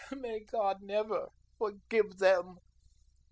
May 0.17 0.39
God 0.39 0.81
never 0.81 1.29
forgive 1.59 2.17
them." 2.17 2.57